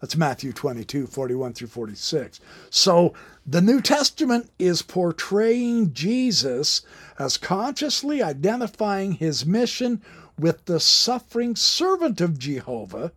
[0.01, 2.41] That's Matthew 22, 41 through 46.
[2.70, 3.12] So
[3.47, 6.80] the New Testament is portraying Jesus
[7.18, 10.01] as consciously identifying his mission
[10.39, 13.12] with the suffering servant of Jehovah,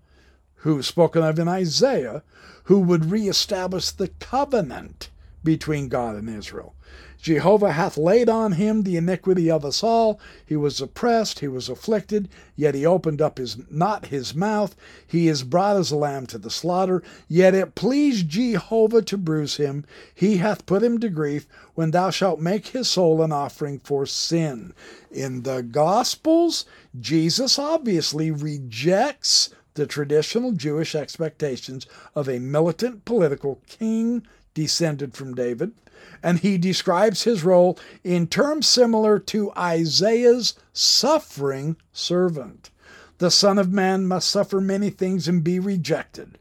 [0.56, 2.22] who is spoken of in Isaiah,
[2.70, 5.10] who would reestablish the covenant
[5.44, 6.76] between God and Israel.
[7.20, 10.20] Jehovah hath laid on him the iniquity of us all.
[10.46, 14.76] He was oppressed, he was afflicted, yet he opened up his not his mouth.
[15.08, 17.02] He is brought as a lamb to the slaughter.
[17.28, 19.84] Yet it pleased Jehovah to bruise him.
[20.14, 24.06] He hath put him to grief when thou shalt make his soul an offering for
[24.06, 24.76] sin.
[25.10, 26.66] In the Gospels,
[27.00, 29.50] Jesus obviously rejects
[29.80, 35.72] the traditional Jewish expectations of a militant political king descended from David
[36.22, 42.72] and he describes his role in terms similar to Isaiah's suffering servant.
[43.20, 46.38] The Son of Man must suffer many things and be rejected,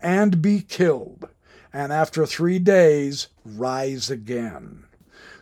[0.00, 1.28] and be killed,
[1.72, 4.82] and after three days rise again.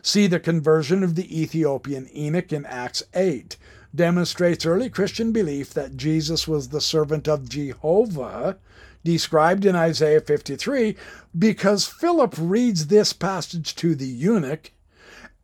[0.03, 3.57] See the conversion of the Ethiopian eunuch in Acts 8
[3.93, 8.57] demonstrates early Christian belief that Jesus was the servant of Jehovah
[9.03, 10.95] described in Isaiah 53
[11.37, 14.71] because Philip reads this passage to the eunuch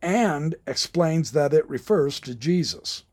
[0.02, 3.04] and explains that it refers to Jesus.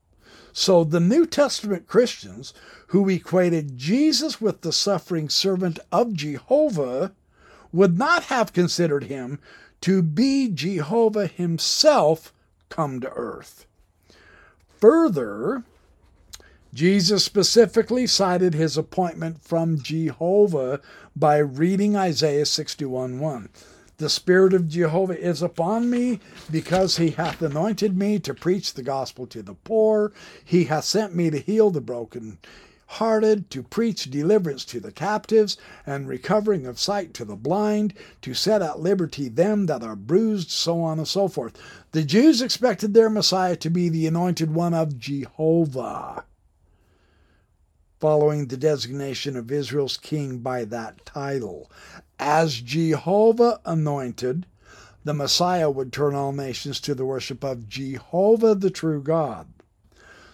[0.51, 2.53] So the New Testament Christians
[2.87, 7.13] who equated Jesus with the suffering servant of Jehovah
[7.71, 9.39] would not have considered him
[9.81, 12.31] to be Jehovah himself
[12.69, 13.65] come to earth.
[14.83, 15.63] Further,
[16.73, 20.81] Jesus specifically cited his appointment from Jehovah
[21.15, 23.49] by reading Isaiah 61 1.
[23.95, 26.19] The Spirit of Jehovah is upon me,
[26.51, 30.11] because he hath anointed me to preach the gospel to the poor.
[30.43, 32.39] He hath sent me to heal the broken
[32.93, 38.33] hearted, to preach deliverance to the captives, and recovering of sight to the blind, to
[38.33, 41.57] set at liberty them that are bruised, so on and so forth.
[41.91, 46.25] The Jews expected their Messiah to be the anointed one of Jehovah
[48.03, 51.71] following the designation of Israel's king by that title.
[52.19, 54.45] As Jehovah anointed,
[55.05, 59.47] the Messiah would turn all nations to the worship of Jehovah, the true God.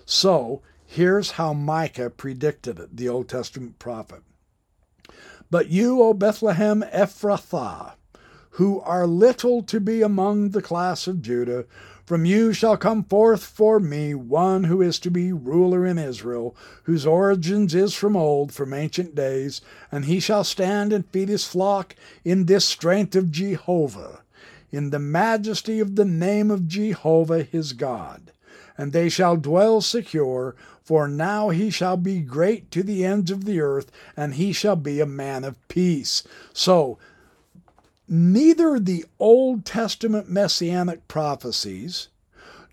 [0.04, 4.24] So, here's how Micah predicted it, the Old Testament prophet.
[5.52, 7.94] But you, O Bethlehem Ephrathah,
[8.52, 11.66] who are little to be among the class of Judah,
[12.08, 16.56] from you shall come forth for me one who is to be ruler in Israel,
[16.84, 19.62] whose origins is from old, from ancient days,
[19.92, 24.24] and he shall stand and feed his flock in this strength of Jehovah,
[24.72, 28.32] in the majesty of the name of Jehovah his God.
[28.80, 33.44] And they shall dwell secure, for now he shall be great to the ends of
[33.44, 36.24] the earth, and he shall be a man of peace.
[36.54, 36.98] So,
[38.08, 42.08] neither the Old Testament messianic prophecies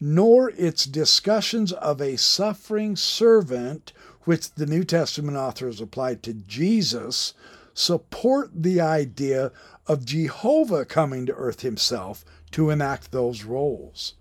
[0.01, 3.93] nor its discussions of a suffering servant
[4.23, 7.35] which the New Testament authors applied to Jesus,
[7.75, 9.51] support the idea
[9.89, 14.15] of Jehovah coming to earth himself to enact those roles.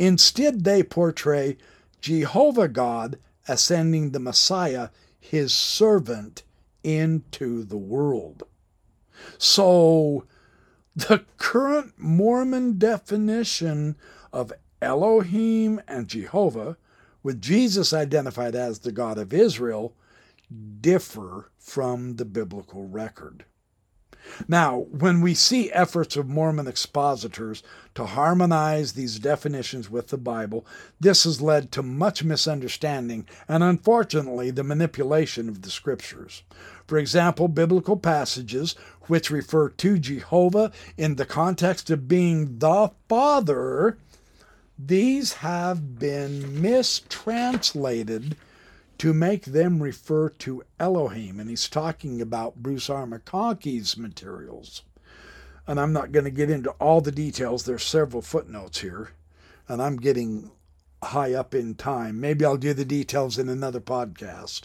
[0.00, 1.58] Instead, they portray
[2.00, 4.88] Jehovah God ascending the Messiah,
[5.20, 6.42] his servant,
[6.82, 8.44] into the world.
[9.36, 10.24] So,
[10.96, 13.94] the current Mormon definition
[14.32, 16.78] of Elohim and Jehovah,
[17.22, 19.94] with Jesus identified as the God of Israel,
[20.80, 23.44] differ from the biblical record.
[24.48, 27.62] Now, when we see efforts of Mormon expositors
[27.94, 30.66] to harmonize these definitions with the Bible,
[30.98, 36.42] this has led to much misunderstanding and, unfortunately, the manipulation of the Scriptures.
[36.86, 43.98] For example, biblical passages which refer to Jehovah in the context of being the Father,
[44.78, 48.36] these have been mistranslated
[49.00, 51.40] to make them refer to Elohim.
[51.40, 53.06] And he's talking about Bruce R.
[53.06, 54.82] McConkie's materials.
[55.66, 57.64] And I'm not going to get into all the details.
[57.64, 59.12] There's several footnotes here.
[59.68, 60.50] And I'm getting
[61.02, 62.20] high up in time.
[62.20, 64.64] Maybe I'll do the details in another podcast.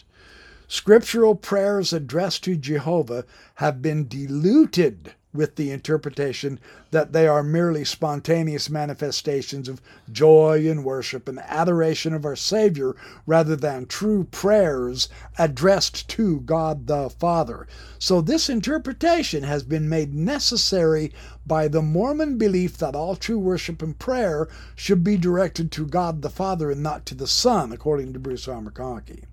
[0.68, 3.24] Scriptural prayers addressed to Jehovah
[3.54, 6.58] have been diluted with the interpretation
[6.90, 9.80] that they are merely spontaneous manifestations of
[10.10, 15.08] joy and worship and adoration of our Savior rather than true prayers
[15.38, 17.66] addressed to God the Father.
[17.98, 21.12] So, this interpretation has been made necessary
[21.46, 26.22] by the Mormon belief that all true worship and prayer should be directed to God
[26.22, 28.60] the Father and not to the Son, according to Bruce R.
[28.60, 29.24] McConkie.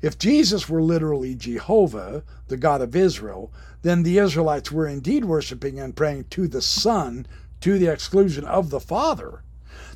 [0.00, 3.52] If Jesus were literally Jehovah, the God of Israel,
[3.82, 7.26] then the Israelites were indeed worshiping and praying to the Son
[7.60, 9.42] to the exclusion of the Father.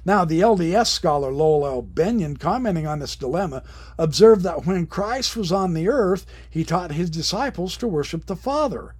[0.05, 1.83] Now, the LDS scholar Lowell L.
[1.83, 3.62] Bennion, commenting on this dilemma,
[3.99, 8.37] observed that when Christ was on the earth, he taught his disciples to worship the
[8.37, 8.95] Father.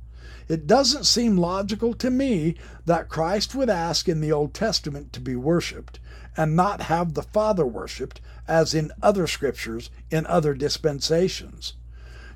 [0.49, 5.21] It doesn't seem logical to me that Christ would ask in the Old Testament to
[5.21, 5.99] be worshiped
[6.37, 11.75] and not have the Father worshiped, as in other scriptures in other dispensations.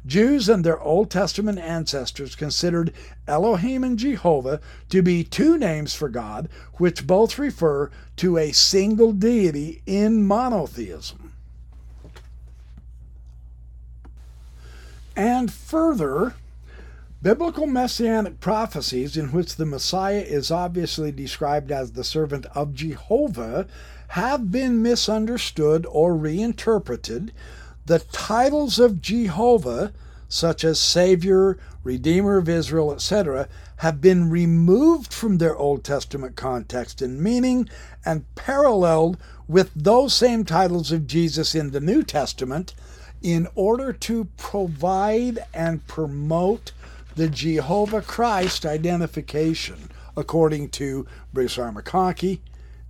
[0.07, 2.93] Jews and their Old Testament ancestors considered
[3.27, 9.13] Elohim and Jehovah to be two names for God, which both refer to a single
[9.13, 11.33] deity in monotheism.
[15.17, 16.35] And further,
[17.23, 23.67] biblical messianic prophecies, in which the Messiah is obviously described as the servant of Jehovah,
[24.09, 27.33] have been misunderstood or reinterpreted
[27.87, 29.93] the titles of Jehovah,
[30.29, 37.01] such as Savior, Redeemer of Israel, etc., have been removed from their Old Testament context
[37.01, 37.69] and meaning
[38.05, 39.17] and paralleled
[39.47, 42.75] with those same titles of Jesus in the New Testament
[43.23, 46.73] in order to provide and promote
[47.15, 51.73] the Jehovah Christ identification, according to Bruce R.
[51.73, 52.41] McConkie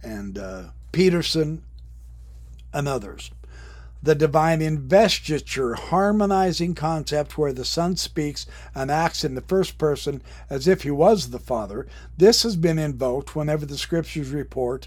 [0.03, 1.62] and uh, Peterson
[2.72, 3.30] and others
[4.07, 10.22] the divine investiture, harmonizing concept where the Son speaks and acts in the first person
[10.48, 11.88] as if he was the Father.
[12.16, 14.86] This has been invoked whenever the scriptures report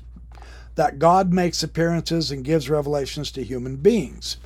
[0.75, 4.37] that God makes appearances and gives revelations to human beings.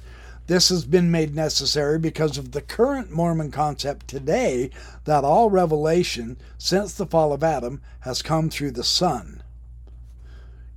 [0.48, 4.72] This has been made necessary because of the current Mormon concept today
[5.06, 9.44] that all revelation since the fall of Adam has come through the Son.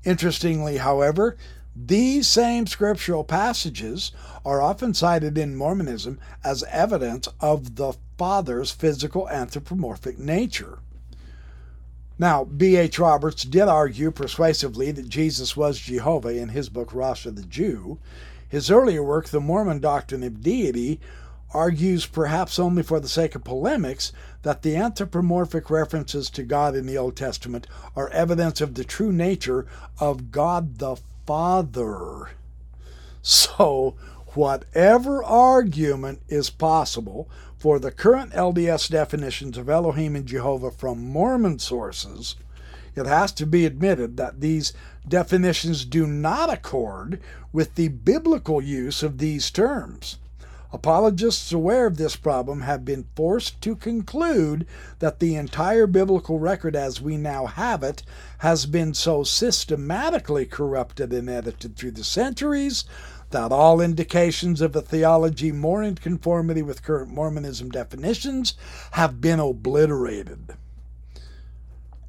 [0.05, 1.39] Interestingly, however,
[1.79, 4.11] these same scriptural passages
[4.47, 10.79] are often cited in Mormonism as evidence of the Father's physical anthropomorphic nature.
[12.19, 12.99] Now, B.H.
[12.99, 17.99] Roberts did argue persuasively that Jesus was Jehovah in his book Rasha the Jew.
[18.49, 20.99] His earlier work, The Mormon Doctrine of Deity,
[21.53, 24.13] argues, perhaps only for the sake of polemics,
[24.43, 29.13] that the anthropomorphic references to God in the Old Testament are evidence of the true
[29.13, 29.67] nature
[30.01, 30.97] of God the
[31.27, 32.31] Father.
[33.21, 33.97] So,
[34.35, 41.59] whatever argument is possible for the current LDS definitions of Elohim and Jehovah from Mormon
[41.59, 42.37] sources,
[42.95, 44.73] it has to be admitted that these
[45.07, 47.21] definitions do not accord
[47.53, 50.19] with the biblical use of these terms.
[50.77, 54.67] Apologists aware of this problem have been forced to conclude
[54.99, 58.03] that the entire biblical record as we now have it
[58.41, 62.85] has been so systematically corrupted and edited through the centuries
[63.31, 68.53] that all indications of a theology more in conformity with current Mormonism definitions
[68.91, 70.57] have been obliterated.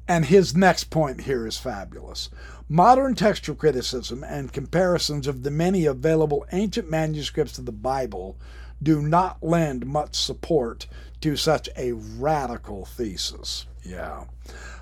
[0.06, 2.28] And his next point here is fabulous.
[2.68, 8.36] Modern textual criticism and comparisons of the many available ancient manuscripts of the Bible
[8.82, 10.86] do not lend much support
[11.20, 13.66] to such a radical thesis.
[13.82, 14.24] Yeah.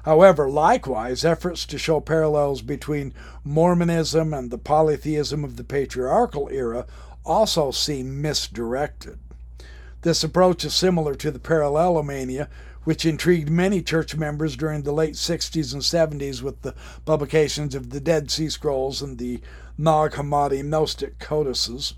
[0.04, 6.86] However, likewise, efforts to show parallels between Mormonism and the polytheism of the patriarchal era
[7.24, 9.18] also seem misdirected.
[10.02, 12.48] This approach is similar to the parallelomania
[12.86, 16.72] which intrigued many church members during the late 60s and 70s with the
[17.04, 19.40] publications of the Dead Sea Scrolls and the
[19.76, 21.94] Nag Hammadi Gnostic codices.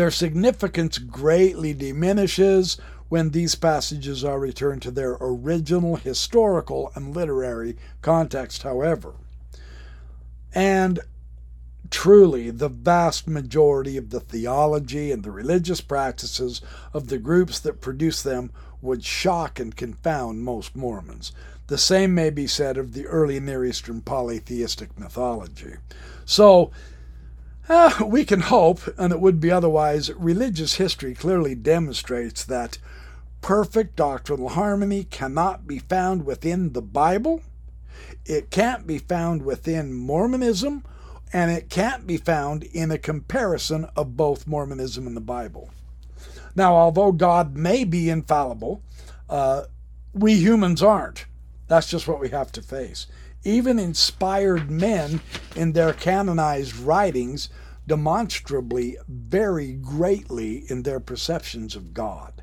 [0.00, 2.78] Their significance greatly diminishes
[3.10, 9.16] when these passages are returned to their original historical and literary context, however.
[10.54, 11.00] And
[11.90, 16.62] truly, the vast majority of the theology and the religious practices
[16.94, 21.30] of the groups that produce them would shock and confound most Mormons.
[21.66, 25.74] The same may be said of the early Near Eastern polytheistic mythology.
[26.24, 26.70] So,
[27.70, 32.78] uh, we can hope, and it would be otherwise, religious history clearly demonstrates that
[33.40, 37.42] perfect doctrinal harmony cannot be found within the Bible,
[38.26, 40.84] it can't be found within Mormonism,
[41.32, 45.70] and it can't be found in a comparison of both Mormonism and the Bible.
[46.56, 48.82] Now, although God may be infallible,
[49.28, 49.64] uh,
[50.12, 51.26] we humans aren't.
[51.68, 53.06] That's just what we have to face.
[53.44, 55.20] Even inspired men
[55.56, 57.48] in their canonized writings
[57.86, 62.42] demonstrably vary greatly in their perceptions of God.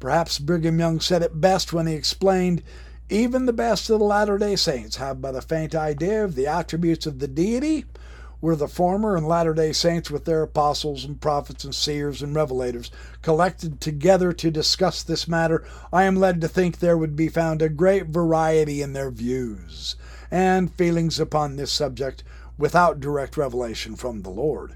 [0.00, 2.62] Perhaps Brigham Young said it best when he explained
[3.08, 6.48] even the best of the Latter day Saints have but a faint idea of the
[6.48, 7.84] attributes of the deity.
[8.40, 12.34] Were the former and latter day saints with their apostles and prophets and seers and
[12.34, 12.90] revelators
[13.22, 17.62] collected together to discuss this matter, I am led to think there would be found
[17.62, 19.94] a great variety in their views
[20.32, 22.24] and feelings upon this subject
[22.56, 24.74] without direct revelation from the Lord.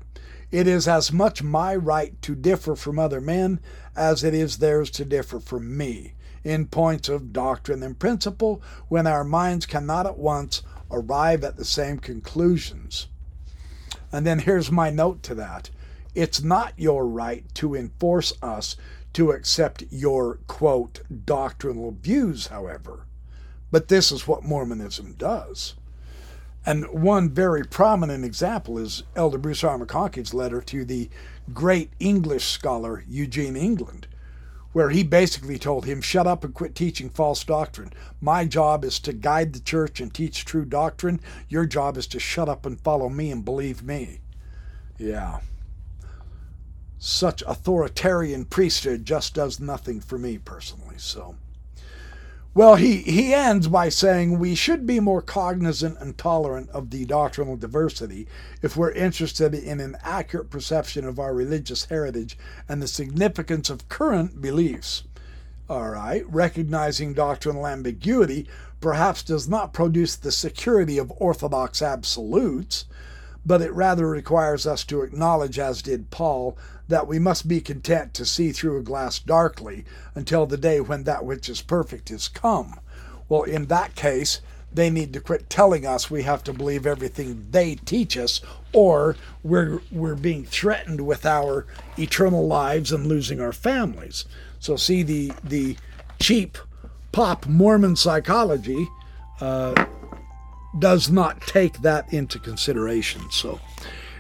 [0.51, 3.59] It is as much my right to differ from other men
[3.97, 6.13] as it is theirs to differ from me
[6.45, 11.65] in points of doctrine and principle when our minds cannot at once arrive at the
[11.65, 13.09] same conclusions.
[14.13, 15.71] And then here's my note to that
[16.15, 18.77] it's not your right to enforce us
[19.15, 23.07] to accept your, quote, doctrinal views, however.
[23.71, 25.75] But this is what Mormonism does.
[26.65, 29.79] And one very prominent example is Elder Bruce R.
[29.79, 31.09] McConkie's letter to the
[31.55, 34.09] great English scholar Eugene England,
[34.73, 37.93] where he basically told him, Shut up and quit teaching false doctrine.
[38.21, 41.21] My job is to guide the church and teach true doctrine.
[41.49, 44.19] Your job is to shut up and follow me and believe me.
[44.99, 45.39] Yeah.
[46.99, 51.37] Such authoritarian priesthood just does nothing for me personally, so.
[52.57, 57.05] Well, he, he ends by saying we should be more cognizant and tolerant of the
[57.05, 58.27] doctrinal diversity
[58.63, 63.91] if we're interested in an accurate perception of our religious heritage and the significance of
[63.91, 65.03] current beliefs.
[65.69, 68.49] All right, recognizing doctrinal ambiguity
[68.81, 72.87] perhaps does not produce the security of orthodox absolutes,
[73.45, 76.57] but it rather requires us to acknowledge, as did Paul,
[76.89, 79.85] that we must be content to see through a glass darkly
[80.15, 82.79] until the day when that which is perfect is come.
[83.29, 84.41] Well, in that case,
[84.73, 88.41] they need to quit telling us we have to believe everything they teach us,
[88.73, 91.67] or we're, we're being threatened with our
[91.99, 94.27] eternal lives and losing our families.
[94.61, 95.77] So, see, the, the
[96.21, 96.59] cheap
[97.11, 98.87] pop Mormon psychology
[99.41, 99.87] uh,
[100.79, 103.23] does not take that into consideration.
[103.31, 103.61] So,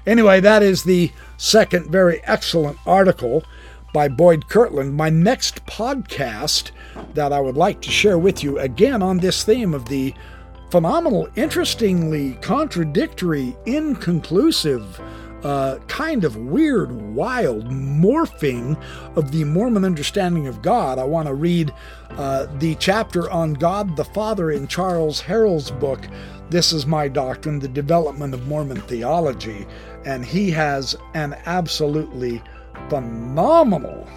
[0.06, 3.44] anyway, that is the second very excellent article
[3.92, 4.94] by Boyd Kirkland.
[4.94, 6.70] My next podcast
[7.14, 10.14] that I would like to share with you again on this theme of the
[10.70, 15.00] phenomenal, interestingly contradictory, inconclusive
[15.42, 18.76] uh, kind of weird, wild morphing
[19.16, 20.98] of the Mormon understanding of God.
[20.98, 21.72] I want to read
[22.10, 26.00] uh, the chapter on God the Father in Charles Harrell's book,
[26.50, 29.66] This is My Doctrine The Development of Mormon Theology.
[30.06, 32.42] And he has an absolutely
[32.88, 34.08] phenomenal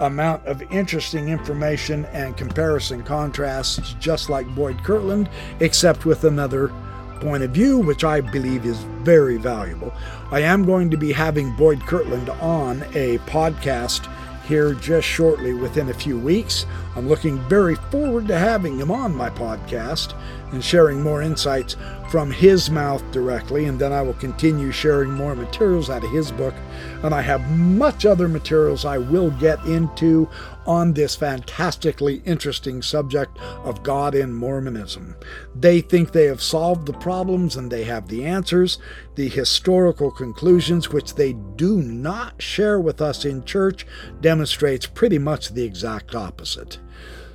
[0.00, 5.28] amount of interesting information and comparison contrasts, just like Boyd Kirkland,
[5.60, 6.72] except with another
[7.20, 9.92] point of view, which I believe is very valuable.
[10.30, 14.10] I am going to be having Boyd Kirkland on a podcast
[14.46, 16.64] here just shortly within a few weeks
[16.96, 20.14] I'm looking very forward to having him on my podcast
[20.52, 21.76] and sharing more insights
[22.10, 26.32] from his mouth directly, and then I will continue sharing more materials out of his
[26.32, 26.54] book.
[27.02, 30.28] And I have much other materials I will get into
[30.66, 35.16] on this fantastically interesting subject of God in Mormonism.
[35.54, 38.78] They think they have solved the problems and they have the answers.
[39.14, 43.86] The historical conclusions, which they do not share with us in church,
[44.20, 46.78] demonstrates pretty much the exact opposite.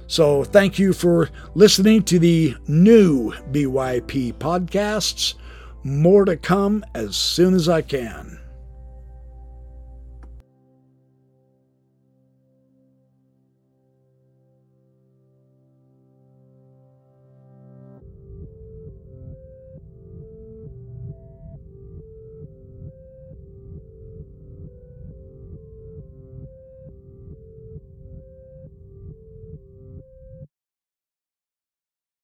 [0.08, 5.34] So, thank you for listening to the new BYP podcasts.
[5.84, 8.39] More to come as soon as I can.